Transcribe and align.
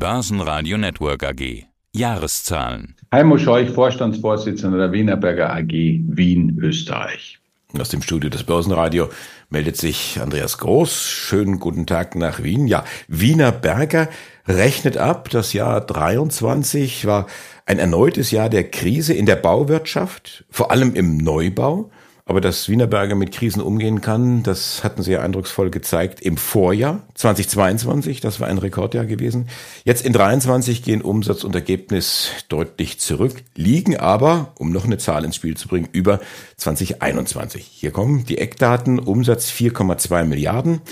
Börsenradio 0.00 0.78
Network 0.78 1.22
AG. 1.24 1.66
Jahreszahlen. 1.94 2.94
Heimo 3.12 3.36
Scheuch, 3.36 3.68
Vorstandsvorsitzender 3.68 4.78
der 4.78 4.92
Wienerberger 4.92 5.52
AG 5.52 5.68
Wien, 5.68 6.58
Österreich. 6.58 7.38
Aus 7.78 7.90
dem 7.90 8.00
Studio 8.00 8.30
des 8.30 8.44
Börsenradio 8.44 9.10
meldet 9.50 9.76
sich 9.76 10.18
Andreas 10.18 10.56
Groß. 10.56 11.06
Schönen 11.06 11.60
guten 11.60 11.84
Tag 11.84 12.14
nach 12.14 12.42
Wien. 12.42 12.66
Ja, 12.66 12.84
Wiener 13.08 13.52
Berger 13.52 14.08
rechnet 14.48 14.96
ab. 14.96 15.28
Das 15.28 15.52
Jahr 15.52 15.82
23 15.82 17.04
war 17.04 17.26
ein 17.66 17.78
erneutes 17.78 18.30
Jahr 18.30 18.48
der 18.48 18.70
Krise 18.70 19.12
in 19.12 19.26
der 19.26 19.36
Bauwirtschaft, 19.36 20.46
vor 20.48 20.70
allem 20.70 20.94
im 20.94 21.18
Neubau. 21.18 21.90
Aber 22.30 22.40
dass 22.40 22.68
Wienerberger 22.68 23.16
mit 23.16 23.32
Krisen 23.32 23.60
umgehen 23.60 24.02
kann, 24.02 24.44
das 24.44 24.84
hatten 24.84 25.02
sie 25.02 25.10
ja 25.10 25.20
eindrucksvoll 25.20 25.68
gezeigt 25.68 26.20
im 26.20 26.36
Vorjahr 26.36 27.02
2022. 27.14 28.20
Das 28.20 28.38
war 28.38 28.46
ein 28.46 28.58
Rekordjahr 28.58 29.04
gewesen. 29.04 29.48
Jetzt 29.82 30.06
in 30.06 30.12
23 30.12 30.84
gehen 30.84 31.02
Umsatz 31.02 31.42
und 31.42 31.56
Ergebnis 31.56 32.30
deutlich 32.48 33.00
zurück, 33.00 33.42
liegen 33.56 33.96
aber, 33.96 34.52
um 34.60 34.70
noch 34.70 34.84
eine 34.84 34.98
Zahl 34.98 35.24
ins 35.24 35.34
Spiel 35.34 35.56
zu 35.56 35.66
bringen, 35.66 35.88
über 35.90 36.20
2021. 36.56 37.66
Hier 37.66 37.90
kommen 37.90 38.24
die 38.24 38.38
Eckdaten. 38.38 39.00
Umsatz 39.00 39.50
4,2 39.50 40.22
Milliarden. 40.22 40.82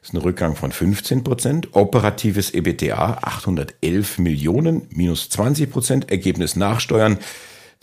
Das 0.00 0.10
ist 0.10 0.14
ein 0.14 0.18
Rückgang 0.18 0.54
von 0.54 0.70
15 0.70 1.24
Prozent. 1.24 1.74
Operatives 1.74 2.50
EBTA 2.54 3.18
811 3.20 4.18
Millionen, 4.18 4.86
minus 4.90 5.28
20 5.28 5.72
Prozent. 5.72 6.10
Ergebnis 6.12 6.54
nachsteuern 6.54 7.18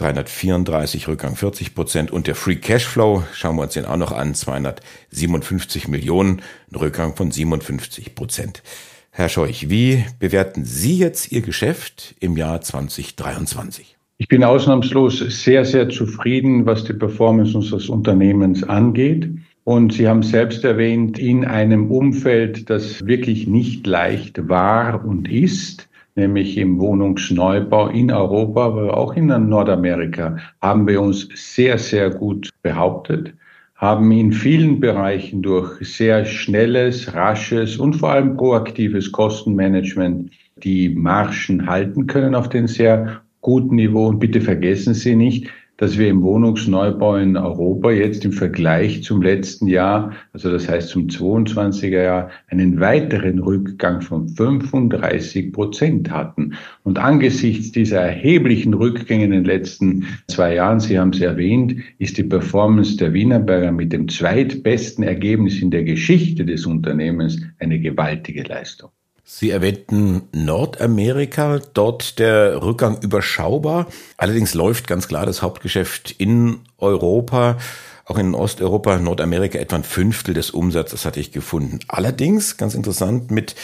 334 0.02 1.08
Rückgang 1.08 1.36
40 1.36 1.76
Prozent 1.76 2.10
und 2.12 2.26
der 2.26 2.34
Free 2.34 2.56
Cashflow, 2.56 3.24
schauen 3.34 3.56
wir 3.58 3.62
uns 3.62 3.74
den 3.74 3.86
auch 3.86 3.98
noch 3.98 4.12
an, 4.12 4.34
257 4.34 5.88
Millionen, 5.88 6.42
ein 6.72 6.76
Rückgang 6.76 7.16
von 7.16 7.30
57 7.30 8.16
Prozent. 8.16 8.64
Herr 9.12 9.30
Scheuch, 9.30 9.70
wie 9.70 10.04
bewerten 10.18 10.66
Sie 10.66 10.98
jetzt 10.98 11.32
Ihr 11.32 11.42
Geschäft 11.42 12.16
im 12.20 12.36
Jahr 12.36 12.62
2023? 12.62 13.96
Ich 14.18 14.28
bin 14.28 14.44
ausnahmslos 14.44 15.20
sehr, 15.20 15.66
sehr 15.66 15.88
zufrieden, 15.90 16.66
was 16.66 16.84
die 16.84 16.94
Performance 16.94 17.56
unseres 17.56 17.88
Unternehmens 17.88 18.64
angeht. 18.64 19.30
Und 19.66 19.94
Sie 19.94 20.08
haben 20.08 20.24
selbst 20.24 20.64
erwähnt, 20.64 21.20
in 21.20 21.46
einem 21.46 21.92
Umfeld, 21.92 22.72
das 22.72 23.06
wirklich 23.06 23.46
nicht 23.46 23.86
leicht 23.86 24.50
war 24.50 25.06
und 25.06 25.30
ist, 25.30 25.88
nämlich 26.22 26.58
im 26.58 26.80
Wohnungsneubau 26.80 27.88
in 27.88 28.12
Europa, 28.12 28.66
aber 28.68 28.96
auch 28.96 29.16
in 29.16 29.28
Nordamerika, 29.28 30.38
haben 30.62 30.88
wir 30.88 31.02
uns 31.02 31.28
sehr, 31.34 31.78
sehr 31.78 32.12
gut 32.12 32.50
behauptet, 32.62 33.34
haben 33.76 34.12
in 34.12 34.32
vielen 34.32 34.80
Bereichen 34.80 35.42
durch 35.42 35.80
sehr 35.82 36.24
schnelles, 36.24 37.14
rasches 37.16 37.78
und 37.78 37.96
vor 37.96 38.12
allem 38.12 38.38
proaktives 38.38 39.12
Kostenmanagement 39.12 40.32
die 40.64 40.90
Margen 40.90 41.66
halten 41.68 42.06
können 42.06 42.36
auf 42.36 42.50
den 42.50 42.68
sehr 42.68 43.22
guten 43.42 43.76
Niveau. 43.76 44.08
Und 44.08 44.20
bitte 44.20 44.40
vergessen 44.40 44.94
Sie 44.94 45.16
nicht, 45.16 45.50
dass 45.82 45.98
wir 45.98 46.10
im 46.10 46.22
Wohnungsneubau 46.22 47.16
in 47.16 47.36
Europa 47.36 47.90
jetzt 47.90 48.24
im 48.24 48.34
Vergleich 48.34 49.02
zum 49.02 49.24
letzten 49.24 49.66
Jahr, 49.66 50.12
also 50.32 50.52
das 50.52 50.70
heißt 50.70 50.90
zum 50.90 51.08
22er 51.08 52.04
Jahr, 52.04 52.30
einen 52.50 52.80
weiteren 52.80 53.40
Rückgang 53.40 54.00
von 54.02 54.30
35 54.30 55.52
Prozent 55.52 56.12
hatten. 56.12 56.54
Und 56.84 57.00
angesichts 57.00 57.72
dieser 57.72 58.00
erheblichen 58.00 58.76
Rückgänge 58.76 59.26
in 59.26 59.32
den 59.32 59.44
letzten 59.44 60.06
zwei 60.28 60.54
Jahren, 60.54 60.80
Sie 60.80 61.00
haben 61.00 61.14
es 61.14 61.20
erwähnt, 61.20 61.74
ist 61.98 62.16
die 62.16 62.26
Performance 62.26 62.98
der 62.98 63.14
Wienerberger 63.14 63.72
mit 63.72 63.92
dem 63.92 64.08
zweitbesten 64.08 65.04
Ergebnis 65.04 65.64
in 65.64 65.72
der 65.72 65.84
Geschichte 65.84 66.46
des 66.46 66.68
Unternehmens 66.68 67.42
eine 67.58 67.80
gewaltige 67.80 68.44
Leistung. 68.44 68.92
Sie 69.34 69.50
erwähnten 69.50 70.24
Nordamerika, 70.34 71.62
dort 71.74 72.20
der 72.20 72.62
Rückgang 72.62 73.02
überschaubar. 73.02 73.88
Allerdings 74.18 74.54
läuft 74.54 74.88
ganz 74.88 75.08
klar 75.08 75.26
das 75.26 75.42
Hauptgeschäft 75.42 76.12
in 76.18 76.60
Europa, 76.78 77.58
auch 78.04 78.18
in 78.18 78.36
Osteuropa, 78.36 79.00
Nordamerika 79.00 79.58
etwa 79.58 79.78
ein 79.78 79.86
Fünftel 79.86 80.34
des 80.34 80.52
Umsatzes 80.52 81.06
hatte 81.06 81.22
ich 81.22 81.32
gefunden. 81.32 81.80
Allerdings, 81.88 82.58
ganz 82.58 82.76
interessant, 82.76 83.32
mit 83.32 83.56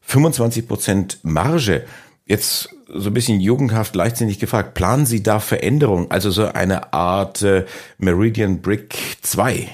25 0.00 0.66
Prozent 0.66 1.18
Marge. 1.24 1.84
Jetzt 2.24 2.70
so 2.88 3.10
ein 3.10 3.14
bisschen 3.14 3.38
jugendhaft, 3.38 3.94
leichtsinnig 3.94 4.38
gefragt, 4.38 4.72
planen 4.72 5.04
Sie 5.04 5.22
da 5.22 5.40
Veränderungen, 5.40 6.10
also 6.10 6.30
so 6.30 6.46
eine 6.46 6.94
Art 6.94 7.42
äh, 7.42 7.66
Meridian 7.98 8.62
Brick 8.62 8.96
2? 9.20 9.68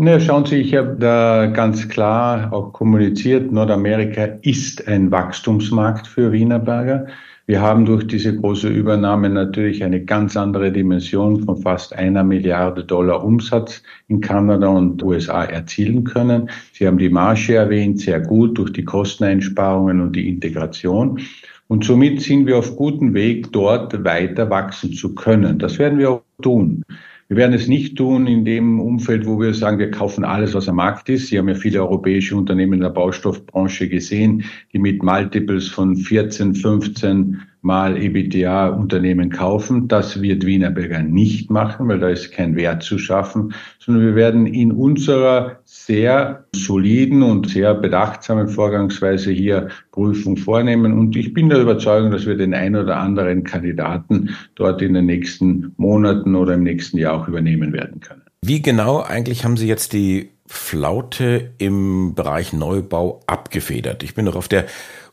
Ne, 0.00 0.18
schauen 0.18 0.46
Sie, 0.46 0.56
ich 0.56 0.74
habe 0.74 0.96
da 0.98 1.44
ganz 1.44 1.86
klar 1.86 2.50
auch 2.54 2.72
kommuniziert, 2.72 3.52
Nordamerika 3.52 4.24
ist 4.40 4.88
ein 4.88 5.10
Wachstumsmarkt 5.10 6.06
für 6.06 6.32
Wienerberger. 6.32 7.06
Wir 7.44 7.60
haben 7.60 7.84
durch 7.84 8.06
diese 8.06 8.34
große 8.34 8.68
Übernahme 8.68 9.28
natürlich 9.28 9.84
eine 9.84 10.02
ganz 10.02 10.38
andere 10.38 10.72
Dimension 10.72 11.44
von 11.44 11.58
fast 11.58 11.94
einer 11.94 12.24
Milliarde 12.24 12.82
Dollar 12.82 13.22
Umsatz 13.22 13.82
in 14.08 14.22
Kanada 14.22 14.68
und 14.68 15.02
USA 15.02 15.44
erzielen 15.44 16.04
können. 16.04 16.48
Sie 16.72 16.86
haben 16.86 16.96
die 16.96 17.10
Marge 17.10 17.56
erwähnt, 17.56 18.00
sehr 18.00 18.20
gut 18.20 18.56
durch 18.56 18.72
die 18.72 18.86
Kosteneinsparungen 18.86 20.00
und 20.00 20.16
die 20.16 20.30
Integration. 20.30 21.20
Und 21.68 21.84
somit 21.84 22.22
sind 22.22 22.46
wir 22.46 22.56
auf 22.56 22.74
gutem 22.74 23.12
Weg, 23.12 23.52
dort 23.52 24.02
weiter 24.02 24.48
wachsen 24.48 24.94
zu 24.94 25.14
können. 25.14 25.58
Das 25.58 25.78
werden 25.78 25.98
wir 25.98 26.10
auch 26.10 26.22
tun. 26.40 26.84
Wir 27.30 27.36
werden 27.36 27.52
es 27.52 27.68
nicht 27.68 27.96
tun 27.96 28.26
in 28.26 28.44
dem 28.44 28.80
Umfeld, 28.80 29.24
wo 29.24 29.40
wir 29.40 29.54
sagen, 29.54 29.78
wir 29.78 29.92
kaufen 29.92 30.24
alles, 30.24 30.52
was 30.52 30.68
am 30.68 30.74
Markt 30.74 31.08
ist. 31.08 31.28
Sie 31.28 31.38
haben 31.38 31.46
ja 31.46 31.54
viele 31.54 31.78
europäische 31.78 32.34
Unternehmen 32.34 32.72
in 32.72 32.80
der 32.80 32.90
Baustoffbranche 32.90 33.88
gesehen, 33.88 34.42
die 34.72 34.80
mit 34.80 35.04
Multiples 35.04 35.68
von 35.68 35.94
14, 35.94 36.56
15 36.56 37.40
mal 37.62 37.96
EBITDA 37.96 38.68
Unternehmen 38.68 39.30
kaufen. 39.30 39.88
Das 39.88 40.20
wird 40.22 40.46
Wienerberger 40.46 41.02
nicht 41.02 41.50
machen, 41.50 41.88
weil 41.88 41.98
da 41.98 42.08
ist 42.08 42.32
kein 42.32 42.56
Wert 42.56 42.82
zu 42.82 42.98
schaffen, 42.98 43.54
sondern 43.78 44.06
wir 44.06 44.14
werden 44.14 44.46
in 44.46 44.72
unserer 44.72 45.58
sehr 45.64 46.46
soliden 46.54 47.22
und 47.22 47.50
sehr 47.50 47.74
bedachtsamen 47.74 48.48
Vorgangsweise 48.48 49.30
hier 49.30 49.68
Prüfung 49.92 50.36
vornehmen. 50.36 50.92
Und 50.92 51.16
ich 51.16 51.34
bin 51.34 51.48
der 51.48 51.60
Überzeugung, 51.60 52.10
dass 52.10 52.26
wir 52.26 52.36
den 52.36 52.54
ein 52.54 52.76
oder 52.76 52.96
anderen 52.96 53.44
Kandidaten 53.44 54.30
dort 54.54 54.80
in 54.82 54.94
den 54.94 55.06
nächsten 55.06 55.72
Monaten 55.76 56.34
oder 56.34 56.54
im 56.54 56.62
nächsten 56.62 56.98
Jahr 56.98 57.14
auch 57.14 57.28
übernehmen 57.28 57.72
werden 57.72 58.00
können. 58.00 58.22
Wie 58.42 58.62
genau 58.62 59.02
eigentlich 59.02 59.44
haben 59.44 59.58
Sie 59.58 59.68
jetzt 59.68 59.92
die 59.92 60.30
Flaute 60.46 61.52
im 61.58 62.14
Bereich 62.14 62.52
Neubau 62.52 63.20
abgefedert? 63.26 64.02
Ich 64.02 64.14
bin 64.14 64.24
noch 64.24 64.34
auf 64.34 64.48
der 64.48 64.64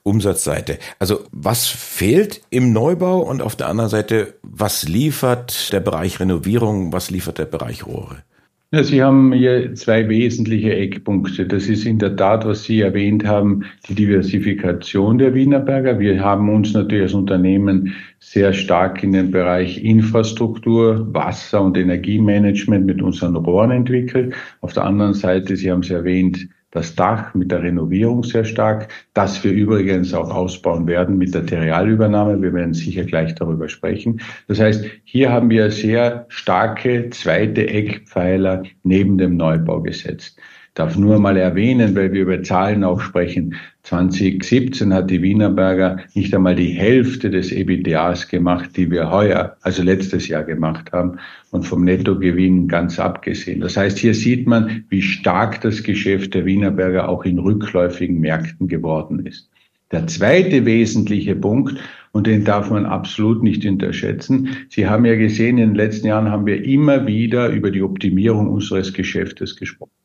Umsatzseite. 0.07 0.79
Also 1.00 1.19
was 1.31 1.68
fehlt 1.68 2.41
im 2.50 2.73
Neubau 2.73 3.19
und 3.19 3.41
auf 3.41 3.56
der 3.56 3.68
anderen 3.68 3.90
Seite, 3.90 4.35
was 4.41 4.88
liefert 4.88 5.72
der 5.73 5.81
Bereich 5.81 6.19
Renovierung, 6.19 6.94
was 6.94 7.12
liefert 7.12 7.38
der 7.38 7.45
Bereich 7.45 7.85
Rohre? 7.85 8.23
Ja, 8.72 8.84
Sie 8.84 9.01
haben 9.01 9.31
hier 9.31 9.75
zwei 9.75 10.09
wesentliche 10.09 10.75
Eckpunkte. 10.75 11.46
Das 11.46 11.67
ist 11.69 11.85
in 11.85 12.00
der 12.00 12.17
Tat, 12.17 12.46
was 12.46 12.66
Sie 12.66 12.81
erwähnt 12.81 13.25
haben, 13.25 13.63
die 13.88 13.96
Diversifikation 13.96 15.17
der 15.17 15.34
Wienerberger. 15.34 16.00
Wir 16.00 16.19
haben 16.19 16.53
uns 16.53 16.73
natürlich 16.73 17.03
als 17.03 17.13
Unternehmen 17.13 17.94
sehr 18.19 18.51
stark 18.51 19.01
in 19.03 19.13
den 19.13 19.31
Bereich 19.31 19.81
Infrastruktur, 19.81 21.07
Wasser 21.13 21.62
und 21.62 21.78
Energiemanagement 21.78 22.85
mit 22.85 23.01
unseren 23.01 23.38
Rohren 23.38 23.72
entwickelt. 23.72 24.34
Auf 24.59 24.73
der 24.73 24.84
anderen 24.84 25.13
Seite, 25.13 25.56
Sie 25.56 25.72
haben 25.72 25.79
es 25.79 25.90
erwähnt, 25.90 26.50
das 26.72 26.95
Dach 26.95 27.33
mit 27.33 27.51
der 27.51 27.63
Renovierung 27.63 28.23
sehr 28.23 28.44
stark, 28.44 28.89
das 29.13 29.44
wir 29.44 29.51
übrigens 29.51 30.13
auch 30.13 30.29
ausbauen 30.29 30.85
werden 30.88 31.17
mit 31.17 31.33
der 31.33 31.45
Terrialübernahme. 31.45 32.41
Wir 32.41 32.53
werden 32.53 32.73
sicher 32.73 33.03
gleich 33.03 33.35
darüber 33.35 33.69
sprechen. 33.69 34.22
Das 34.47 34.59
heißt, 34.59 34.85
hier 35.03 35.31
haben 35.31 35.50
wir 35.50 35.72
sehr 35.72 36.25
starke 36.29 37.09
zweite 37.09 37.67
Eckpfeiler 37.67 38.63
neben 38.83 39.17
dem 39.17 39.38
Neubau 39.38 39.81
gesetzt 39.81 40.39
darf 40.78 40.96
nur 40.96 41.18
mal 41.20 41.38
erwähnen, 41.38 41.96
weil 41.96 42.14
wir 42.14 42.22
über 42.22 42.44
Zahlen 42.44 42.84
auch 42.84 43.02
sprechen. 43.02 43.56
2017 43.84 44.94
hat 44.94 45.10
die 45.10 45.22
Wienerberger 45.22 45.98
nicht 46.14 46.36
einmal 46.36 46.56
die 46.56 46.70
Hälfte 46.70 47.32
des 47.32 47.52
EBITDAs 47.52 48.28
gemacht, 48.28 48.72
die 48.78 48.91
wir 48.91 49.09
heuer, 49.09 49.58
also 49.62 49.82
letztes 49.82 50.28
Jahr 50.28 50.44
gemacht 50.44 50.91
haben 50.91 51.18
und 51.52 51.64
vom 51.64 51.84
Nettogewinn 51.84 52.68
ganz 52.68 53.00
abgesehen. 53.00 53.62
Das 53.62 53.76
heißt, 53.76 53.97
hier 53.97 54.14
sieht 54.14 54.46
man, 54.46 54.85
wie 54.90 55.02
stark 55.02 55.62
das 55.62 55.82
Geschäft 55.82 56.35
der 56.35 56.46
Wienerberger 56.46 57.09
auch 57.09 57.26
in 57.26 57.40
rückläufigen 57.40 58.20
Märkten 58.20 58.68
geworden 58.68 59.26
ist. 59.26 59.50
Der 59.91 60.06
zweite 60.06 60.66
wesentliche 60.66 61.35
Punkt, 61.35 61.80
und 62.12 62.28
den 62.28 62.44
darf 62.44 62.70
man 62.70 62.85
absolut 62.85 63.44
nicht 63.44 63.66
unterschätzen. 63.66 64.50
Sie 64.70 64.88
haben 64.88 65.06
ja 65.06 65.16
gesehen, 65.16 65.58
in 65.58 65.70
den 65.70 65.76
letzten 65.76 66.08
Jahren 66.08 66.30
haben 66.30 66.46
wir 66.46 66.64
immer 66.64 67.06
wieder 67.08 67.50
über 67.50 67.72
die 67.72 67.84
Optimierung 67.84 68.47
unseres 68.47 68.91
Geschäftes 68.94 69.56
gesprochen. 69.56 69.97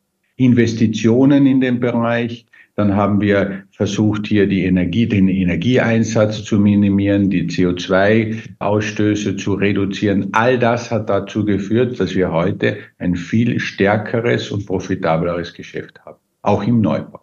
Investitionen 0.45 1.47
in 1.47 1.61
den 1.61 1.81
Bereich. 1.81 2.47
Dann 2.75 2.97
haben 2.97 3.21
wir 3.21 3.65
versucht, 3.71 4.27
hier 4.27 4.47
die 4.47 4.65
Energie, 4.65 5.07
den 5.07 5.29
Energieeinsatz 5.29 6.43
zu 6.43 6.59
minimieren, 6.59 7.29
die 7.29 7.47
CO2-Ausstöße 7.49 9.37
zu 9.37 9.55
reduzieren. 9.55 10.29
All 10.33 10.59
das 10.59 10.91
hat 10.91 11.11
dazu 11.11 11.45
geführt, 11.45 12.01
dass 12.01 12.15
wir 12.15 12.33
heute 12.33 12.79
ein 12.99 13.15
viel 13.15 13.61
stärkeres 13.61 14.51
und 14.51 14.67
profitableres 14.67 15.53
Geschäft 15.53 16.01
haben. 16.07 16.19
Auch 16.41 16.67
im 16.67 16.81
Neubau. 16.81 17.21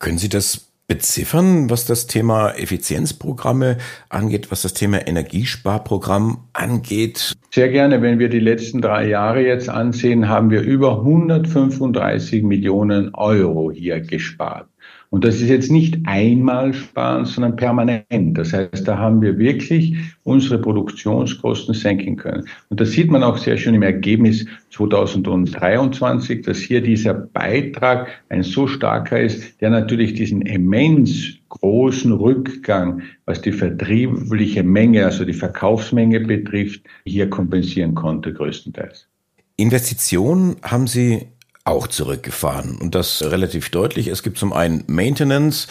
Können 0.00 0.18
Sie 0.18 0.28
das 0.28 0.67
beziffern, 0.88 1.68
was 1.68 1.84
das 1.84 2.06
Thema 2.06 2.52
Effizienzprogramme 2.56 3.76
angeht, 4.08 4.50
was 4.50 4.62
das 4.62 4.72
Thema 4.72 5.06
Energiesparprogramm 5.06 6.48
angeht? 6.54 7.34
Sehr 7.52 7.68
gerne. 7.68 8.00
Wenn 8.00 8.18
wir 8.18 8.30
die 8.30 8.40
letzten 8.40 8.80
drei 8.80 9.06
Jahre 9.06 9.42
jetzt 9.42 9.68
ansehen, 9.68 10.28
haben 10.28 10.50
wir 10.50 10.62
über 10.62 11.00
135 11.00 12.42
Millionen 12.42 13.14
Euro 13.14 13.70
hier 13.70 14.00
gespart. 14.00 14.68
Und 15.10 15.24
das 15.24 15.36
ist 15.36 15.48
jetzt 15.48 15.70
nicht 15.70 15.98
einmal 16.04 16.74
sparen, 16.74 17.24
sondern 17.24 17.56
permanent. 17.56 18.36
Das 18.36 18.52
heißt, 18.52 18.86
da 18.86 18.98
haben 18.98 19.22
wir 19.22 19.38
wirklich 19.38 19.96
unsere 20.24 20.58
Produktionskosten 20.58 21.74
senken 21.74 22.16
können. 22.16 22.46
Und 22.68 22.80
das 22.80 22.92
sieht 22.92 23.10
man 23.10 23.22
auch 23.22 23.38
sehr 23.38 23.56
schön 23.56 23.74
im 23.74 23.82
Ergebnis 23.82 24.44
2023, 24.70 26.42
dass 26.42 26.58
hier 26.58 26.82
dieser 26.82 27.14
Beitrag 27.14 28.08
ein 28.28 28.42
so 28.42 28.66
starker 28.66 29.18
ist, 29.18 29.60
der 29.62 29.70
natürlich 29.70 30.12
diesen 30.12 30.42
immens 30.42 31.38
großen 31.48 32.12
Rückgang, 32.12 33.00
was 33.24 33.40
die 33.40 33.52
vertriebliche 33.52 34.62
Menge, 34.62 35.06
also 35.06 35.24
die 35.24 35.32
Verkaufsmenge 35.32 36.20
betrifft, 36.20 36.82
hier 37.06 37.30
kompensieren 37.30 37.94
konnte 37.94 38.34
größtenteils. 38.34 39.08
Investitionen 39.56 40.56
haben 40.62 40.86
Sie 40.86 41.28
auch 41.68 41.86
zurückgefahren 41.86 42.78
und 42.78 42.94
das 42.94 43.22
relativ 43.22 43.70
deutlich. 43.70 44.08
Es 44.08 44.22
gibt 44.22 44.38
zum 44.38 44.52
einen 44.52 44.84
Maintenance, 44.86 45.68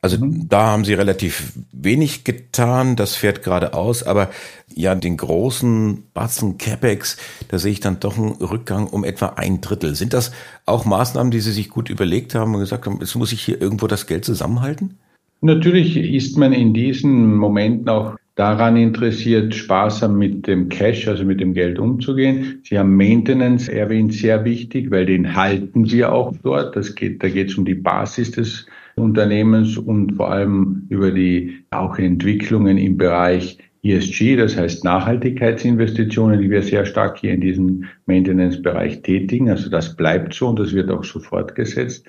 also 0.00 0.24
mhm. 0.24 0.48
da 0.48 0.66
haben 0.66 0.84
sie 0.84 0.94
relativ 0.94 1.54
wenig 1.72 2.22
getan, 2.22 2.94
das 2.94 3.16
fährt 3.16 3.42
gerade 3.42 3.74
aus, 3.74 4.04
aber 4.04 4.30
ja, 4.72 4.94
den 4.94 5.16
großen 5.16 6.04
Batzen 6.14 6.56
CapEx, 6.56 7.16
da 7.48 7.58
sehe 7.58 7.72
ich 7.72 7.80
dann 7.80 7.98
doch 7.98 8.16
einen 8.16 8.32
Rückgang 8.32 8.86
um 8.86 9.02
etwa 9.02 9.26
ein 9.36 9.60
Drittel. 9.60 9.96
Sind 9.96 10.12
das 10.12 10.30
auch 10.66 10.84
Maßnahmen, 10.84 11.32
die 11.32 11.40
Sie 11.40 11.52
sich 11.52 11.68
gut 11.68 11.90
überlegt 11.90 12.34
haben 12.34 12.54
und 12.54 12.60
gesagt 12.60 12.86
haben, 12.86 12.98
jetzt 13.00 13.16
muss 13.16 13.32
ich 13.32 13.42
hier 13.42 13.60
irgendwo 13.60 13.88
das 13.88 14.06
Geld 14.06 14.24
zusammenhalten? 14.24 14.98
Natürlich 15.40 15.96
ist 15.96 16.36
man 16.36 16.52
in 16.52 16.74
diesen 16.74 17.34
Momenten 17.34 17.88
auch 17.88 18.16
daran 18.38 18.76
interessiert, 18.76 19.52
sparsam 19.52 20.16
mit 20.16 20.46
dem 20.46 20.68
Cash, 20.68 21.08
also 21.08 21.24
mit 21.24 21.40
dem 21.40 21.54
Geld 21.54 21.76
umzugehen. 21.76 22.60
Sie 22.62 22.78
haben 22.78 22.96
Maintenance 22.96 23.68
erwähnt, 23.68 24.12
sehr 24.12 24.44
wichtig, 24.44 24.92
weil 24.92 25.06
den 25.06 25.34
halten 25.34 25.90
wir 25.90 26.12
auch 26.12 26.32
dort. 26.44 26.76
Das 26.76 26.94
geht, 26.94 27.20
da 27.20 27.28
geht 27.28 27.48
es 27.48 27.58
um 27.58 27.64
die 27.64 27.74
Basis 27.74 28.30
des 28.30 28.66
Unternehmens 28.94 29.76
und 29.76 30.14
vor 30.14 30.30
allem 30.30 30.86
über 30.88 31.10
die 31.10 31.64
auch 31.70 31.98
Entwicklungen 31.98 32.78
im 32.78 32.96
Bereich 32.96 33.58
ESG, 33.82 34.36
das 34.36 34.56
heißt 34.56 34.84
Nachhaltigkeitsinvestitionen, 34.84 36.40
die 36.40 36.50
wir 36.50 36.62
sehr 36.62 36.86
stark 36.86 37.18
hier 37.18 37.32
in 37.32 37.40
diesem 37.40 37.84
Maintenance-Bereich 38.06 39.02
tätigen. 39.02 39.50
Also 39.50 39.68
das 39.68 39.96
bleibt 39.96 40.34
so 40.34 40.48
und 40.48 40.60
das 40.60 40.72
wird 40.72 40.90
auch 40.90 41.04
so 41.04 41.18
fortgesetzt. 41.18 42.06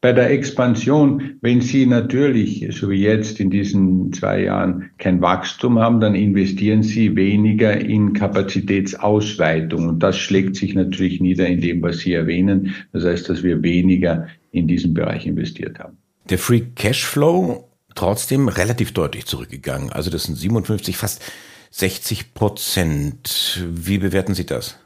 Bei 0.00 0.12
der 0.12 0.30
Expansion, 0.30 1.38
wenn 1.40 1.60
Sie 1.60 1.84
natürlich, 1.84 2.64
so 2.70 2.88
wie 2.88 3.02
jetzt 3.02 3.40
in 3.40 3.50
diesen 3.50 4.12
zwei 4.12 4.44
Jahren, 4.44 4.90
kein 4.98 5.20
Wachstum 5.20 5.80
haben, 5.80 5.98
dann 5.98 6.14
investieren 6.14 6.84
Sie 6.84 7.16
weniger 7.16 7.76
in 7.80 8.12
Kapazitätsausweitung. 8.12 9.88
Und 9.88 10.00
das 10.00 10.16
schlägt 10.16 10.54
sich 10.54 10.74
natürlich 10.74 11.20
nieder 11.20 11.48
in 11.48 11.60
dem, 11.60 11.82
was 11.82 11.98
Sie 11.98 12.12
erwähnen. 12.12 12.76
Das 12.92 13.04
heißt, 13.04 13.28
dass 13.28 13.42
wir 13.42 13.60
weniger 13.64 14.28
in 14.52 14.68
diesem 14.68 14.94
Bereich 14.94 15.26
investiert 15.26 15.80
haben. 15.80 15.96
Der 16.30 16.38
Free 16.38 16.62
Cashflow 16.76 17.68
trotzdem 17.96 18.46
relativ 18.46 18.92
deutlich 18.92 19.26
zurückgegangen. 19.26 19.90
Also 19.90 20.10
das 20.10 20.24
sind 20.24 20.36
57, 20.36 20.96
fast 20.96 21.24
60 21.72 22.34
Prozent. 22.34 23.66
Wie 23.68 23.98
bewerten 23.98 24.34
Sie 24.34 24.46
das? 24.46 24.78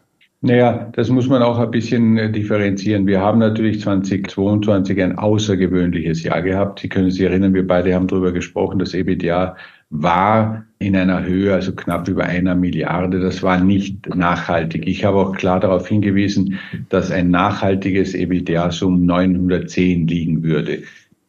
Naja, 0.45 0.91
das 0.93 1.09
muss 1.09 1.29
man 1.29 1.41
auch 1.41 1.61
ein 1.61 1.71
bisschen 1.71 2.19
äh, 2.19 2.31
differenzieren. 2.31 3.07
Wir 3.07 3.21
haben 3.21 3.39
natürlich 3.39 3.81
2022 3.81 5.01
ein 5.01 5.17
außergewöhnliches 5.17 6.25
Jahr 6.25 6.43
gehabt. 6.43 6.81
Sie 6.81 6.89
können 6.89 7.13
sich 7.13 7.21
erinnern, 7.23 7.55
wir 7.55 7.65
beide 7.65 7.95
haben 7.95 8.09
darüber 8.09 8.33
gesprochen, 8.33 8.81
das 8.81 8.93
EBITDA 8.93 9.57
war 9.91 10.65
in 10.81 10.97
einer 10.97 11.23
Höhe, 11.23 11.55
also 11.55 11.73
knapp 11.73 12.09
über 12.09 12.25
einer 12.25 12.57
Milliarde. 12.57 13.21
Das 13.21 13.45
war 13.45 13.61
nicht 13.61 14.13
nachhaltig. 14.17 14.89
Ich 14.89 15.05
habe 15.05 15.19
auch 15.19 15.37
klar 15.37 15.61
darauf 15.61 15.87
hingewiesen, 15.87 16.59
dass 16.89 17.13
ein 17.13 17.31
nachhaltiges 17.31 18.13
EBITDA 18.15 18.73
so 18.73 18.89
um 18.89 19.07
910 19.07 20.09
liegen 20.09 20.43
würde. 20.43 20.83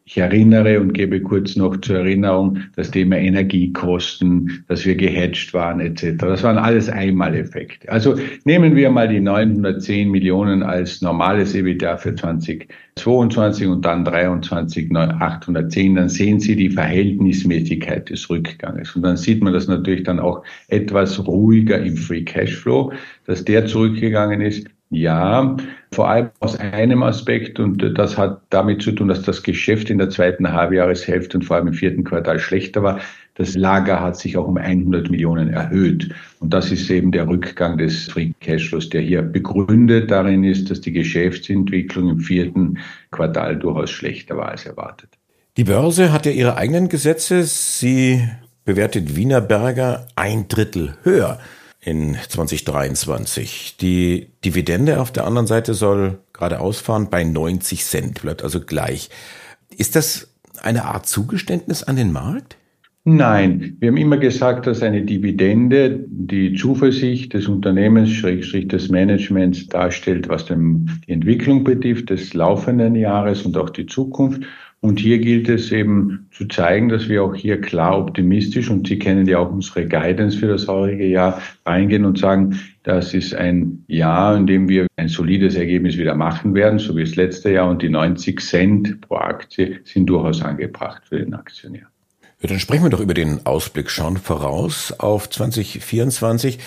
Ich 0.05 0.17
erinnere 0.17 0.81
und 0.81 0.91
gebe 0.91 1.21
kurz 1.21 1.55
noch 1.55 1.77
zur 1.77 1.99
Erinnerung 1.99 2.57
das 2.75 2.91
Thema 2.91 3.15
Energiekosten, 3.15 4.65
dass 4.67 4.85
wir 4.85 4.95
gehatcht 4.95 5.53
waren 5.53 5.79
etc. 5.79 6.17
Das 6.17 6.43
waren 6.43 6.57
alles 6.57 6.89
Einmaleffekte. 6.89 7.89
Also 7.89 8.17
nehmen 8.43 8.75
wir 8.75 8.89
mal 8.89 9.07
die 9.07 9.21
910 9.21 10.11
Millionen 10.11 10.61
als 10.61 11.01
normales 11.01 11.55
EBITDA 11.55 11.95
für 11.95 12.15
2022 12.15 13.67
und 13.67 13.85
dann 13.85 14.03
23 14.03 14.93
810, 14.93 15.95
dann 15.95 16.09
sehen 16.09 16.41
Sie 16.41 16.57
die 16.57 16.69
Verhältnismäßigkeit 16.69 18.09
des 18.09 18.29
Rückganges. 18.29 18.97
Und 18.97 19.03
dann 19.03 19.15
sieht 19.15 19.41
man 19.41 19.53
das 19.53 19.69
natürlich 19.69 20.03
dann 20.03 20.19
auch 20.19 20.43
etwas 20.67 21.25
ruhiger 21.25 21.79
im 21.79 21.95
Free 21.95 22.23
Cashflow, 22.23 22.91
dass 23.25 23.45
der 23.45 23.67
zurückgegangen 23.67 24.41
ist. 24.41 24.67
Ja, 24.93 25.57
vor 25.91 26.07
allem 26.07 26.29
aus 26.39 26.59
einem 26.59 27.01
Aspekt 27.01 27.59
und 27.59 27.97
das 27.97 28.15
hat 28.15 28.41
damit 28.51 28.83
zu 28.83 28.91
tun, 28.91 29.07
dass 29.07 29.23
das 29.23 29.41
Geschäft 29.41 29.89
in 29.89 29.97
der 29.97 30.11
zweiten 30.11 30.51
Halbjahreshälfte 30.51 31.37
und 31.37 31.43
vor 31.43 31.55
allem 31.55 31.67
im 31.67 31.73
vierten 31.73 32.03
Quartal 32.03 32.37
schlechter 32.37 32.83
war. 32.83 32.99
Das 33.33 33.55
Lager 33.55 34.01
hat 34.01 34.17
sich 34.17 34.37
auch 34.37 34.47
um 34.47 34.57
100 34.57 35.09
Millionen 35.09 35.49
erhöht. 35.49 36.13
Und 36.39 36.53
das 36.53 36.71
ist 36.71 36.87
eben 36.91 37.11
der 37.11 37.27
Rückgang 37.27 37.79
des 37.79 38.05
Free 38.05 38.33
Cashflows, 38.39 38.89
der 38.89 39.01
hier 39.01 39.23
begründet 39.23 40.11
darin 40.11 40.43
ist, 40.43 40.69
dass 40.69 40.81
die 40.81 40.93
Geschäftsentwicklung 40.93 42.09
im 42.09 42.19
vierten 42.19 42.77
Quartal 43.09 43.57
durchaus 43.57 43.89
schlechter 43.89 44.37
war 44.37 44.49
als 44.49 44.67
erwartet. 44.67 45.09
Die 45.57 45.63
Börse 45.63 46.11
hat 46.11 46.27
ja 46.27 46.31
ihre 46.31 46.57
eigenen 46.57 46.89
Gesetze. 46.89 47.43
Sie 47.43 48.21
bewertet 48.63 49.15
Wienerberger 49.15 50.05
ein 50.15 50.47
Drittel 50.47 50.95
höher 51.01 51.39
in 51.83 52.17
2023. 52.29 53.77
Die 53.79 54.31
Dividende 54.45 55.01
auf 55.01 55.11
der 55.11 55.25
anderen 55.25 55.47
Seite 55.47 55.73
soll 55.73 56.19
gerade 56.31 56.59
ausfahren 56.59 57.09
bei 57.09 57.23
90 57.23 57.85
Cent, 57.85 58.21
bleibt 58.21 58.43
also 58.43 58.61
gleich. 58.61 59.09
Ist 59.69 59.95
das 59.95 60.27
eine 60.61 60.85
Art 60.85 61.07
Zugeständnis 61.07 61.83
an 61.83 61.95
den 61.95 62.11
Markt? 62.11 62.57
Nein, 63.05 63.75
wir 63.79 63.89
haben 63.89 63.97
immer 63.97 64.15
gesagt, 64.17 64.65
dass 64.65 64.81
eine 64.81 65.01
Dividende 65.01 66.05
die 66.07 66.53
Zuversicht 66.53 67.33
des 67.33 67.49
Unternehmens, 67.49 68.09
Schrägstrich 68.11 68.69
des 68.69 68.87
Managements 68.87 69.67
darstellt, 69.67 70.29
was 70.29 70.45
die 70.45 71.11
Entwicklung 71.11 71.65
betrifft, 71.65 72.11
des 72.11 72.33
laufenden 72.33 72.95
Jahres 72.95 73.45
und 73.45 73.57
auch 73.57 73.71
die 73.71 73.87
Zukunft. 73.87 74.43
Und 74.79 75.01
hier 75.01 75.19
gilt 75.19 75.49
es 75.49 75.73
eben 75.73 76.27
zu 76.31 76.47
zeigen, 76.47 76.87
dass 76.87 77.09
wir 77.09 77.23
auch 77.23 77.35
hier 77.35 77.59
klar 77.59 77.97
optimistisch, 77.99 78.69
und 78.69 78.87
Sie 78.87 78.99
kennen 78.99 79.27
ja 79.27 79.39
auch 79.39 79.51
unsere 79.51 79.85
Guidance 79.85 80.37
für 80.37 80.47
das 80.47 80.69
heurige 80.69 81.05
Jahr, 81.05 81.41
reingehen 81.65 82.05
und 82.05 82.17
sagen, 82.17 82.57
das 82.83 83.13
ist 83.13 83.35
ein 83.35 83.83
Jahr, 83.87 84.37
in 84.37 84.47
dem 84.47 84.69
wir 84.69 84.87
ein 84.95 85.09
solides 85.09 85.55
Ergebnis 85.55 85.97
wieder 85.97 86.15
machen 86.15 86.53
werden, 86.53 86.79
so 86.79 86.95
wie 86.95 87.03
das 87.03 87.17
letzte 87.17 87.51
Jahr, 87.51 87.69
und 87.69 87.81
die 87.81 87.89
90 87.89 88.39
Cent 88.39 89.01
pro 89.01 89.15
Aktie 89.15 89.81
sind 89.83 90.05
durchaus 90.05 90.41
angebracht 90.41 91.03
für 91.05 91.19
den 91.19 91.33
Aktionär. 91.33 91.92
Ja, 92.43 92.49
dann 92.49 92.59
sprechen 92.59 92.83
wir 92.83 92.89
doch 92.89 92.99
über 92.99 93.13
den 93.13 93.45
Ausblick, 93.45 93.89
schauen 93.89 94.17
voraus 94.17 94.93
auf 94.99 95.29
2024. 95.29 96.59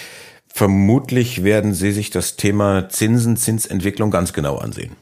Vermutlich 0.49 1.45
werden 1.45 1.75
Sie 1.75 1.93
sich 1.93 2.09
das 2.09 2.37
Thema 2.37 2.89
Zinsen, 2.89 3.37
Zinsentwicklung 3.37 4.11
ganz 4.11 4.33
genau 4.33 4.57
ansehen. 4.57 4.93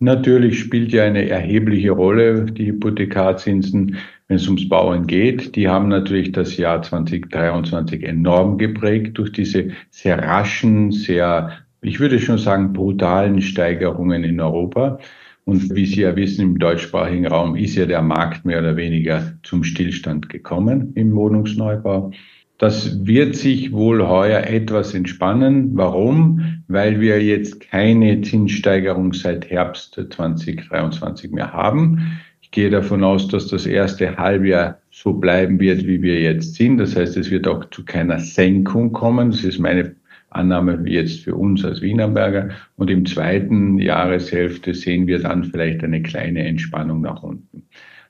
Natürlich 0.00 0.60
spielt 0.60 0.92
ja 0.92 1.04
eine 1.04 1.26
erhebliche 1.30 1.92
Rolle 1.92 2.44
die 2.44 2.66
Hypothekarzinsen, 2.66 3.96
wenn 4.28 4.36
es 4.36 4.46
ums 4.46 4.68
Bauen 4.68 5.06
geht. 5.06 5.56
Die 5.56 5.66
haben 5.66 5.88
natürlich 5.88 6.32
das 6.32 6.58
Jahr 6.58 6.82
2023 6.82 8.04
enorm 8.04 8.58
geprägt 8.58 9.16
durch 9.16 9.32
diese 9.32 9.70
sehr 9.88 10.18
raschen, 10.18 10.92
sehr, 10.92 11.52
ich 11.80 12.00
würde 12.00 12.20
schon 12.20 12.36
sagen, 12.36 12.74
brutalen 12.74 13.40
Steigerungen 13.40 14.24
in 14.24 14.42
Europa. 14.42 14.98
Und 15.48 15.74
wie 15.74 15.86
Sie 15.86 16.02
ja 16.02 16.14
wissen, 16.14 16.42
im 16.42 16.58
deutschsprachigen 16.58 17.26
Raum 17.26 17.56
ist 17.56 17.74
ja 17.74 17.86
der 17.86 18.02
Markt 18.02 18.44
mehr 18.44 18.58
oder 18.58 18.76
weniger 18.76 19.32
zum 19.42 19.64
Stillstand 19.64 20.28
gekommen 20.28 20.92
im 20.94 21.16
Wohnungsneubau. 21.16 22.10
Das 22.58 23.06
wird 23.06 23.34
sich 23.34 23.72
wohl 23.72 24.06
heuer 24.06 24.40
etwas 24.40 24.92
entspannen. 24.92 25.70
Warum? 25.72 26.64
Weil 26.68 27.00
wir 27.00 27.24
jetzt 27.24 27.60
keine 27.60 28.20
Zinssteigerung 28.20 29.14
seit 29.14 29.48
Herbst 29.48 29.94
2023 29.94 31.30
mehr 31.30 31.54
haben. 31.54 32.20
Ich 32.42 32.50
gehe 32.50 32.68
davon 32.68 33.02
aus, 33.02 33.26
dass 33.28 33.46
das 33.46 33.64
erste 33.64 34.18
Halbjahr 34.18 34.82
so 34.90 35.14
bleiben 35.14 35.58
wird, 35.60 35.86
wie 35.86 36.02
wir 36.02 36.20
jetzt 36.20 36.56
sind. 36.56 36.76
Das 36.76 36.94
heißt, 36.94 37.16
es 37.16 37.30
wird 37.30 37.48
auch 37.48 37.64
zu 37.70 37.86
keiner 37.86 38.18
Senkung 38.18 38.92
kommen. 38.92 39.30
Das 39.30 39.44
ist 39.44 39.58
meine 39.58 39.94
Annahme 40.30 40.82
jetzt 40.86 41.20
für 41.20 41.34
uns 41.34 41.64
als 41.64 41.80
Wienerberger. 41.80 42.50
Und 42.76 42.90
im 42.90 43.06
zweiten 43.06 43.78
Jahreshälfte 43.78 44.74
sehen 44.74 45.06
wir 45.06 45.20
dann 45.20 45.44
vielleicht 45.44 45.82
eine 45.82 46.02
kleine 46.02 46.44
Entspannung 46.44 47.00
nach 47.00 47.22
unten. 47.22 47.64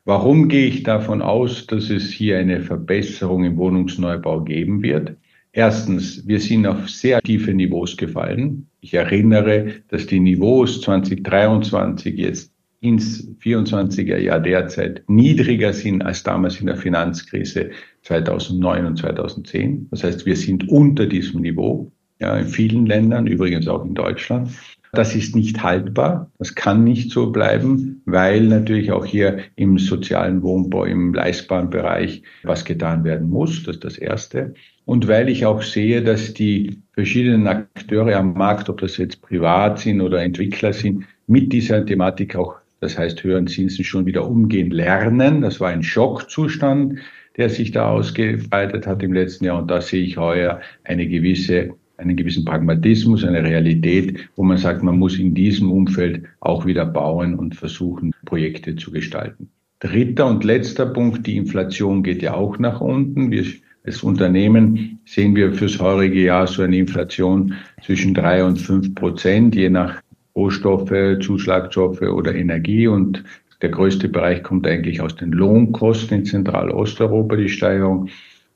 Warum 0.05 0.49
gehe 0.49 0.67
ich 0.67 0.85
davon 0.85 1.21
aus, 1.21 1.67
dass 1.67 1.91
es 1.91 2.11
hier 2.11 2.39
eine 2.39 2.61
Verbesserung 2.61 3.45
im 3.45 3.57
Wohnungsneubau 3.59 4.43
geben 4.43 4.83
wird? 4.83 5.17
Erstens, 5.53 6.27
wir 6.27 6.41
sind 6.41 6.67
auf 6.67 6.89
sehr 6.89 7.21
tiefe 7.21 7.53
Niveaus 7.53 7.97
gefallen. 7.97 8.69
Ich 8.81 8.95
erinnere, 8.95 9.75
dass 9.89 10.07
die 10.07 10.21
Niveaus 10.21 10.81
2023 10.81 12.17
jetzt 12.17 12.53
ins 12.81 13.29
24er 13.43 14.19
Jahr 14.19 14.41
derzeit 14.41 15.03
niedriger 15.09 15.73
sind 15.73 16.03
als 16.03 16.23
damals 16.23 16.61
in 16.61 16.67
der 16.67 16.77
Finanzkrise 16.77 17.71
2009 18.03 18.87
und 18.87 18.99
2010. 18.99 19.89
Das 19.91 20.05
heißt, 20.05 20.27
wir 20.27 20.37
sind 20.37 20.69
unter 20.69 21.07
diesem 21.07 21.41
Niveau, 21.41 21.91
ja, 22.19 22.37
in 22.37 22.47
vielen 22.47 22.87
Ländern, 22.87 23.27
übrigens 23.27 23.69
auch 23.69 23.85
in 23.85 23.95
Deutschland. 23.95 24.51
Das 24.93 25.15
ist 25.15 25.37
nicht 25.37 25.63
haltbar. 25.63 26.31
Das 26.39 26.55
kann 26.55 26.83
nicht 26.83 27.11
so 27.11 27.31
bleiben, 27.31 28.03
weil 28.07 28.43
natürlich 28.43 28.91
auch 28.91 29.05
hier 29.05 29.41
im 29.57 29.79
sozialen 29.79 30.43
Wohnbau, 30.43 30.85
im 30.85 31.13
leistbaren 31.13 31.69
Bereich 31.69 32.23
was 32.43 32.65
getan 32.65 33.05
werden 33.05 33.29
muss. 33.29 33.65
Das 33.65 33.77
ist 33.77 33.85
das 33.85 33.99
Erste. 33.99 34.55
Und 34.87 35.07
weil 35.07 35.29
ich 35.29 35.45
auch 35.45 35.63
sehe, 35.63 36.03
dass 36.03 36.33
die 36.33 36.81
verschiedenen 36.93 37.47
Akteure 37.47 38.17
am 38.17 38.33
Markt, 38.33 38.71
ob 38.71 38.81
das 38.81 38.97
jetzt 38.97 39.21
privat 39.21 39.79
sind 39.79 40.01
oder 40.01 40.23
Entwickler 40.23 40.73
sind, 40.73 41.05
mit 41.27 41.53
dieser 41.53 41.85
Thematik 41.85 42.35
auch, 42.37 42.57
das 42.81 42.99
heißt 42.99 43.23
höheren 43.23 43.47
Zinsen 43.47 43.85
schon 43.85 44.07
wieder 44.07 44.27
umgehen 44.27 44.71
lernen. 44.71 45.43
Das 45.43 45.61
war 45.61 45.69
ein 45.69 45.83
Schockzustand, 45.83 47.01
der 47.37 47.51
sich 47.51 47.73
da 47.73 47.91
ausgebreitet 47.91 48.87
hat 48.87 49.03
im 49.03 49.13
letzten 49.13 49.45
Jahr. 49.45 49.61
Und 49.61 49.71
da 49.71 49.83
sehe 49.83 50.03
ich 50.03 50.17
heuer 50.17 50.61
eine 50.85 51.07
gewisse 51.07 51.75
einen 51.99 52.17
gewissen 52.17 52.45
Pragmatismus, 52.45 53.25
eine 53.25 53.43
Realität, 53.43 54.31
wo 54.37 54.43
man 54.43 54.57
sagt, 54.57 54.83
man 54.83 54.99
muss 54.99 55.19
in 55.19 55.35
diesem 55.35 55.71
Umfeld 55.71 56.25
auch 56.41 56.65
wieder 56.65 56.87
bauen 56.87 57.35
und 57.35 57.55
versuchen, 57.55 58.13
Projekte 58.25 58.77
zu 58.77 58.91
gestalten. 58.91 59.51
Dritter 59.81 60.27
und 60.27 60.43
letzter 60.43 60.87
Punkt, 60.87 61.27
die 61.27 61.37
Inflation 61.37 62.03
geht 62.03 62.23
ja 62.23 62.35
auch 62.35 62.59
nach 62.59 62.81
unten. 62.81 63.31
Wir 63.31 63.45
als 63.85 64.03
Unternehmen 64.03 64.99
sehen 65.07 65.35
wir 65.35 65.53
fürs 65.55 65.81
heurige 65.81 66.23
Jahr 66.23 66.47
so 66.47 66.63
eine 66.63 66.77
Inflation 66.77 67.55
zwischen 67.83 68.13
drei 68.13 68.45
und 68.45 68.59
fünf 68.59 68.95
Prozent, 68.95 69.55
je 69.55 69.71
nach 69.71 70.03
Rohstoffe, 70.37 71.19
Zuschlagstoffe 71.21 72.03
oder 72.03 72.35
Energie. 72.35 72.87
Und 72.87 73.25
der 73.63 73.71
größte 73.71 74.09
Bereich 74.09 74.43
kommt 74.43 74.67
eigentlich 74.67 75.01
aus 75.01 75.17
den 75.17 75.33
Lohnkosten 75.33 76.19
in 76.19 76.25
Zentralosteuropa, 76.27 77.37
die 77.37 77.49
Steigerung. 77.49 78.09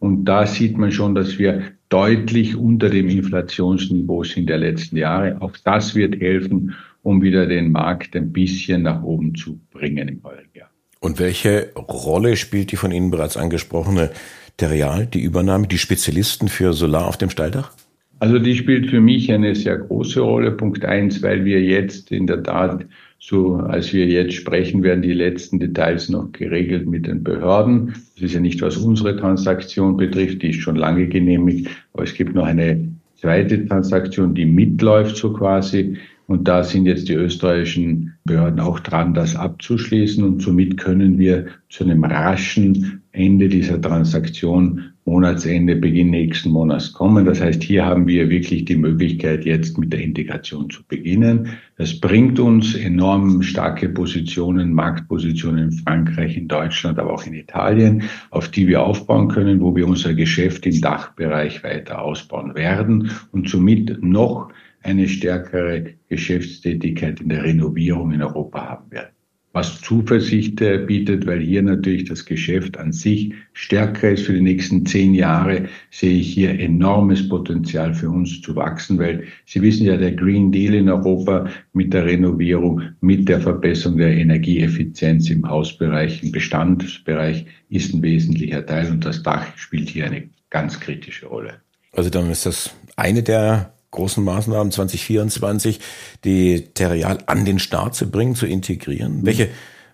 Und 0.02 0.24
da 0.24 0.46
sieht 0.46 0.76
man 0.78 0.90
schon, 0.90 1.14
dass 1.14 1.38
wir 1.38 1.62
deutlich 1.88 2.56
unter 2.56 2.90
dem 2.90 3.08
Inflationsniveau 3.08 4.24
sind 4.24 4.48
der 4.48 4.58
letzten 4.58 4.96
Jahre. 4.96 5.40
Auch 5.40 5.52
das 5.64 5.94
wird 5.94 6.20
helfen, 6.20 6.74
um 7.04 7.22
wieder 7.22 7.46
den 7.46 7.70
Markt 7.70 8.16
ein 8.16 8.32
bisschen 8.32 8.82
nach 8.82 9.04
oben 9.04 9.36
zu 9.36 9.60
bringen 9.70 10.08
im 10.08 10.20
heurigen 10.24 10.50
Jahr. 10.54 10.70
Und 10.98 11.20
welche 11.20 11.70
Rolle 11.76 12.36
spielt 12.36 12.72
die 12.72 12.76
von 12.76 12.90
Ihnen 12.90 13.12
bereits 13.12 13.36
angesprochene 13.36 14.10
Terial, 14.56 15.06
die 15.06 15.22
Übernahme, 15.22 15.68
die 15.68 15.78
Spezialisten 15.78 16.48
für 16.48 16.72
Solar 16.72 17.06
auf 17.06 17.16
dem 17.16 17.30
Stalldach? 17.30 17.70
Also 18.18 18.40
die 18.40 18.56
spielt 18.56 18.90
für 18.90 19.00
mich 19.00 19.30
eine 19.30 19.54
sehr 19.54 19.78
große 19.78 20.20
Rolle. 20.20 20.50
Punkt 20.50 20.84
eins, 20.84 21.22
weil 21.22 21.44
wir 21.44 21.62
jetzt 21.62 22.10
in 22.10 22.26
der 22.26 22.42
Tat 22.42 22.86
so 23.24 23.54
als 23.54 23.92
wir 23.92 24.06
jetzt 24.08 24.34
sprechen, 24.34 24.82
werden 24.82 25.02
die 25.02 25.12
letzten 25.12 25.60
Details 25.60 26.08
noch 26.08 26.32
geregelt 26.32 26.88
mit 26.88 27.06
den 27.06 27.22
Behörden. 27.22 27.94
Das 28.14 28.24
ist 28.24 28.34
ja 28.34 28.40
nicht, 28.40 28.60
was 28.62 28.76
unsere 28.76 29.16
Transaktion 29.16 29.96
betrifft, 29.96 30.42
die 30.42 30.50
ist 30.50 30.60
schon 30.60 30.74
lange 30.74 31.06
genehmigt, 31.06 31.70
aber 31.92 32.02
es 32.02 32.14
gibt 32.14 32.34
noch 32.34 32.44
eine 32.44 32.88
zweite 33.14 33.64
Transaktion, 33.66 34.34
die 34.34 34.44
mitläuft 34.44 35.16
so 35.16 35.32
quasi. 35.32 35.98
Und 36.32 36.48
da 36.48 36.64
sind 36.64 36.86
jetzt 36.86 37.10
die 37.10 37.12
österreichischen 37.12 38.14
Behörden 38.24 38.58
auch 38.58 38.80
dran, 38.80 39.12
das 39.12 39.36
abzuschließen. 39.36 40.24
Und 40.24 40.40
somit 40.40 40.78
können 40.78 41.18
wir 41.18 41.48
zu 41.68 41.84
einem 41.84 42.04
raschen 42.04 43.02
Ende 43.12 43.50
dieser 43.50 43.78
Transaktion 43.78 44.92
Monatsende, 45.04 45.76
Beginn 45.76 46.08
nächsten 46.08 46.48
Monats 46.48 46.94
kommen. 46.94 47.26
Das 47.26 47.42
heißt, 47.42 47.62
hier 47.62 47.84
haben 47.84 48.06
wir 48.06 48.30
wirklich 48.30 48.64
die 48.64 48.76
Möglichkeit, 48.76 49.44
jetzt 49.44 49.76
mit 49.76 49.92
der 49.92 50.00
Integration 50.00 50.70
zu 50.70 50.82
beginnen. 50.88 51.50
Das 51.76 52.00
bringt 52.00 52.40
uns 52.40 52.74
enorm 52.76 53.42
starke 53.42 53.90
Positionen, 53.90 54.72
Marktpositionen 54.72 55.64
in 55.64 55.72
Frankreich, 55.72 56.38
in 56.38 56.48
Deutschland, 56.48 56.98
aber 56.98 57.12
auch 57.12 57.26
in 57.26 57.34
Italien, 57.34 58.04
auf 58.30 58.48
die 58.48 58.66
wir 58.66 58.82
aufbauen 58.82 59.28
können, 59.28 59.60
wo 59.60 59.76
wir 59.76 59.86
unser 59.86 60.14
Geschäft 60.14 60.64
im 60.64 60.80
Dachbereich 60.80 61.62
weiter 61.62 62.00
ausbauen 62.00 62.54
werden 62.54 63.10
und 63.32 63.50
somit 63.50 64.02
noch 64.02 64.50
eine 64.82 65.08
stärkere 65.08 65.94
Geschäftstätigkeit 66.08 67.20
in 67.20 67.28
der 67.28 67.44
Renovierung 67.44 68.12
in 68.12 68.22
Europa 68.22 68.68
haben 68.68 68.90
werden 68.90 69.12
was 69.52 69.80
Zuversicht 69.82 70.60
äh, 70.60 70.78
bietet, 70.78 71.26
weil 71.26 71.40
hier 71.40 71.62
natürlich 71.62 72.04
das 72.04 72.24
Geschäft 72.24 72.78
an 72.78 72.92
sich 72.92 73.34
stärker 73.52 74.10
ist. 74.10 74.24
Für 74.24 74.32
die 74.32 74.40
nächsten 74.40 74.86
zehn 74.86 75.14
Jahre 75.14 75.68
sehe 75.90 76.18
ich 76.18 76.32
hier 76.32 76.58
enormes 76.58 77.28
Potenzial 77.28 77.94
für 77.94 78.08
uns 78.08 78.40
zu 78.40 78.56
wachsen, 78.56 78.98
weil 78.98 79.24
Sie 79.44 79.60
wissen 79.60 79.86
ja, 79.86 79.96
der 79.96 80.12
Green 80.12 80.50
Deal 80.50 80.74
in 80.74 80.88
Europa 80.88 81.48
mit 81.72 81.92
der 81.92 82.06
Renovierung, 82.06 82.82
mit 83.00 83.28
der 83.28 83.40
Verbesserung 83.40 83.98
der 83.98 84.16
Energieeffizienz 84.16 85.28
im 85.30 85.48
Hausbereich, 85.48 86.22
im 86.22 86.32
Bestandsbereich 86.32 87.46
ist 87.68 87.94
ein 87.94 88.02
wesentlicher 88.02 88.64
Teil 88.64 88.90
und 88.90 89.04
das 89.04 89.22
Dach 89.22 89.46
spielt 89.56 89.90
hier 89.90 90.06
eine 90.06 90.28
ganz 90.50 90.80
kritische 90.80 91.26
Rolle. 91.26 91.54
Also 91.92 92.08
dann 92.08 92.30
ist 92.30 92.46
das 92.46 92.74
eine 92.96 93.22
der 93.22 93.74
großen 93.92 94.24
Maßnahmen 94.24 94.72
2024, 94.72 95.78
die 96.24 96.64
Terrial 96.74 97.18
an 97.26 97.44
den 97.44 97.60
Start 97.60 97.94
zu 97.94 98.10
bringen, 98.10 98.34
zu 98.34 98.46
integrieren? 98.46 99.20
Mhm. 99.20 99.26
Welche 99.26 99.48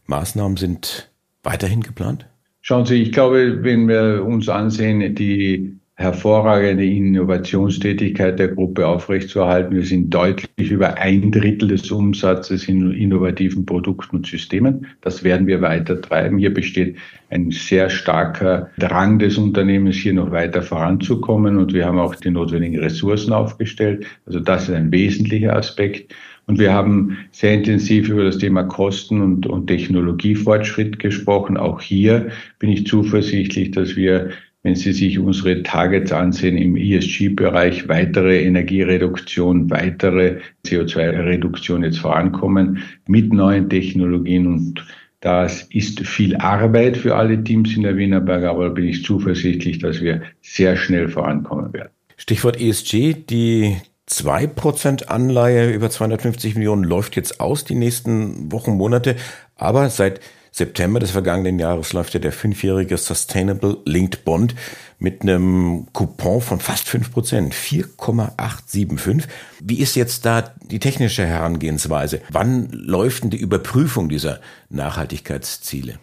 Maßnahmen 0.07 0.57
sind 0.57 1.11
weiterhin 1.43 1.83
geplant? 1.83 2.26
Schauen 2.62 2.87
Sie, 2.87 3.02
ich 3.02 3.12
glaube, 3.12 3.62
wenn 3.62 3.87
wir 3.87 4.25
uns 4.25 4.49
ansehen, 4.49 5.14
die 5.14 5.78
hervorragende 5.99 6.85
Innovationstätigkeit 6.85 8.38
der 8.38 8.49
Gruppe 8.49 8.87
aufrechtzuerhalten. 8.87 9.75
Wir 9.75 9.85
sind 9.85 10.14
deutlich 10.14 10.71
über 10.71 10.97
ein 10.97 11.33
Drittel 11.33 11.67
des 11.67 11.90
Umsatzes 11.90 12.69
in 12.69 12.93
innovativen 12.93 13.67
Produkten 13.67 14.19
und 14.19 14.26
Systemen. 14.26 14.87
Das 15.00 15.25
werden 15.25 15.49
wir 15.49 15.61
weiter 15.61 16.00
treiben. 16.00 16.38
Hier 16.38 16.55
besteht 16.55 16.97
ein 17.31 17.50
sehr 17.50 17.90
starker 17.90 18.71
Drang 18.78 19.19
des 19.19 19.38
Unternehmens, 19.38 19.97
hier 19.97 20.12
noch 20.12 20.31
weiter 20.31 20.62
voranzukommen. 20.62 21.57
Und 21.57 21.75
wir 21.75 21.85
haben 21.85 21.99
auch 21.99 22.14
die 22.14 22.31
notwendigen 22.31 22.78
Ressourcen 22.78 23.33
aufgestellt. 23.33 24.07
Also 24.25 24.38
das 24.38 24.69
ist 24.69 24.76
ein 24.76 24.93
wesentlicher 24.93 25.57
Aspekt. 25.57 26.14
Und 26.47 26.61
wir 26.61 26.73
haben 26.73 27.19
sehr 27.33 27.55
intensiv 27.55 28.09
über 28.09 28.23
das 28.23 28.38
Thema 28.38 28.62
Kosten 28.62 29.21
und, 29.21 29.49
und 29.49 29.67
Technologiefortschritt 29.67 31.00
gesprochen. 31.00 31.57
Auch 31.57 31.81
hier 31.81 32.28
bin 32.61 32.71
ich 32.71 32.87
zuversichtlich, 32.87 33.73
dass 33.73 33.97
wir 33.97 34.31
wenn 34.62 34.75
Sie 34.75 34.93
sich 34.93 35.19
unsere 35.19 35.62
Targets 35.62 36.12
ansehen 36.12 36.57
im 36.57 36.77
ESG-Bereich, 36.77 37.88
weitere 37.88 38.43
Energiereduktion, 38.43 39.71
weitere 39.71 40.41
CO2-Reduktion 40.67 41.85
jetzt 41.85 41.99
vorankommen 41.99 42.83
mit 43.07 43.33
neuen 43.33 43.71
Technologien 43.71 44.47
und 44.47 44.85
das 45.21 45.62
ist 45.71 46.00
viel 46.07 46.37
Arbeit 46.37 46.97
für 46.97 47.17
alle 47.17 47.43
Teams 47.43 47.75
in 47.75 47.83
der 47.83 47.97
Wienerberg, 47.97 48.45
aber 48.45 48.69
da 48.69 48.71
bin 48.71 48.85
ich 48.85 49.05
zuversichtlich, 49.05 49.79
dass 49.79 50.00
wir 50.00 50.23
sehr 50.43 50.77
schnell 50.77 51.09
vorankommen 51.09 51.73
werden. 51.73 51.91
Stichwort 52.17 52.61
ESG, 52.61 53.15
die 53.29 53.77
2% 54.09 55.07
Anleihe 55.07 55.73
über 55.73 55.91
250 55.91 56.55
Millionen 56.55 56.85
läuft 56.85 57.17
jetzt 57.17 57.41
aus 57.41 57.65
die 57.65 57.75
nächsten 57.75 58.50
Wochen, 58.53 58.73
Monate, 58.73 59.17
aber 59.57 59.91
seit 59.91 60.21
September 60.59 60.99
des 60.99 61.12
vergangenen 61.12 61.59
Jahres 61.59 61.93
läuft 61.93 62.15
ja 62.15 62.21
der 62.21 62.33
fünfjährige 62.33 62.97
Sustainable 62.97 63.79
Linked 63.85 64.25
Bond 64.25 64.57
mit 64.99 65.23
einem 65.23 65.87
Coupon 65.93 66.41
von 66.41 66.59
fast 66.59 66.88
fünf 66.88 67.12
Prozent, 67.12 67.55
4,875. 67.55 69.31
Wie 69.62 69.79
ist 69.79 69.95
jetzt 69.95 70.27
da 70.27 70.53
die 70.69 70.81
technische 70.81 71.25
Herangehensweise? 71.25 72.21
Wann 72.31 72.69
läuft 72.73 73.23
denn 73.23 73.31
die 73.31 73.41
Überprüfung 73.41 74.09
dieser 74.09 74.41
Nachhaltigkeitsziele? 74.69 75.95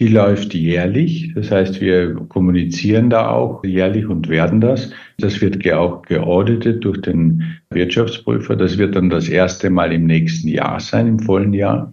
Die 0.00 0.06
läuft 0.06 0.54
jährlich. 0.54 1.32
Das 1.34 1.50
heißt, 1.50 1.80
wir 1.80 2.14
kommunizieren 2.28 3.10
da 3.10 3.30
auch 3.30 3.64
jährlich 3.64 4.06
und 4.06 4.28
werden 4.28 4.60
das. 4.60 4.90
Das 5.18 5.40
wird 5.40 5.68
auch 5.72 6.02
geauditet 6.02 6.84
durch 6.84 7.00
den 7.00 7.58
Wirtschaftsprüfer. 7.70 8.54
Das 8.54 8.78
wird 8.78 8.94
dann 8.94 9.10
das 9.10 9.28
erste 9.28 9.70
Mal 9.70 9.92
im 9.92 10.06
nächsten 10.06 10.46
Jahr 10.46 10.78
sein, 10.78 11.08
im 11.08 11.18
vollen 11.18 11.52
Jahr. 11.52 11.90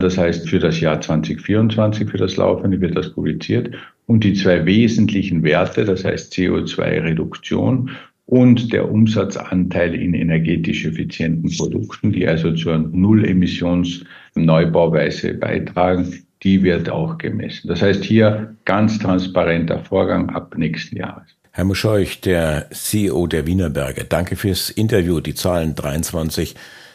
Das 0.00 0.18
heißt, 0.18 0.48
für 0.48 0.58
das 0.58 0.80
Jahr 0.80 1.00
2024, 1.00 2.10
für 2.10 2.16
das 2.16 2.36
laufende, 2.36 2.80
wird 2.80 2.96
das 2.96 3.12
publiziert. 3.12 3.72
Und 4.06 4.24
die 4.24 4.34
zwei 4.34 4.66
wesentlichen 4.66 5.44
Werte, 5.44 5.84
das 5.84 6.04
heißt 6.04 6.32
CO2-Reduktion 6.32 7.90
und 8.26 8.72
der 8.72 8.90
Umsatzanteil 8.90 9.94
in 9.94 10.14
energetisch 10.14 10.86
effizienten 10.86 11.56
Produkten, 11.56 12.10
die 12.12 12.26
also 12.26 12.52
zur 12.54 12.78
Null-Emissions-Neubauweise 12.78 15.34
beitragen, 15.34 16.24
die 16.42 16.62
wird 16.62 16.88
auch 16.88 17.18
gemessen. 17.18 17.68
Das 17.68 17.82
heißt 17.82 18.02
hier 18.02 18.56
ganz 18.64 18.98
transparenter 18.98 19.80
Vorgang 19.80 20.30
ab 20.30 20.56
nächsten 20.56 20.96
Jahres. 20.96 21.28
Herr 21.52 21.64
Muscheuch, 21.64 22.20
der 22.20 22.68
CEO 22.70 23.26
der 23.26 23.44
Wienerberger, 23.46 24.04
danke 24.04 24.36
fürs 24.36 24.70
Interview, 24.70 25.18
die 25.20 25.34
Zahlen 25.34 25.74
23, 25.74 26.54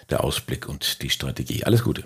der 0.10 0.24
Ausblick 0.24 0.68
und 0.68 1.04
die 1.04 1.10
Strategie. 1.10 1.66
Alles 1.66 1.84
Gute. 1.84 2.06